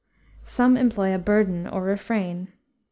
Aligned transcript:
Some 0.47 0.77
employ 0.77 1.13
a 1.13 1.19
burden 1.19 1.67
or 1.67 1.83
refrain. 1.83 2.47